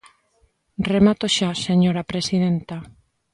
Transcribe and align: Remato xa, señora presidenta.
Remato 0.91 1.25
xa, 1.35 1.49
señora 1.67 2.07
presidenta. 2.11 2.77